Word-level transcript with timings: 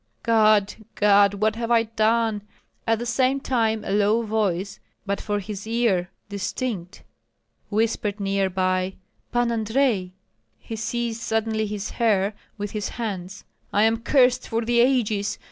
God! 0.23 0.73
God! 0.95 1.35
what 1.35 1.55
have 1.57 1.69
I 1.69 1.83
done?" 1.83 2.41
At 2.87 2.97
the 2.97 3.05
same 3.05 3.39
time 3.39 3.83
a 3.85 3.91
low 3.91 4.23
voice, 4.23 4.79
but 5.05 5.21
for 5.21 5.39
his 5.39 5.67
ear 5.67 6.09
distinct, 6.27 7.03
whispered 7.69 8.19
near 8.19 8.49
by, 8.49 8.95
"Pan 9.31 9.51
Andrei!" 9.51 10.09
He 10.57 10.75
seized 10.75 11.21
suddenly 11.21 11.67
his 11.67 11.91
hair 11.91 12.33
with 12.57 12.71
his 12.71 12.89
hands. 12.97 13.43
"I 13.71 13.83
am 13.83 13.97
cursed 13.97 14.47
for 14.47 14.65
the 14.65 14.79
ages! 14.79 15.37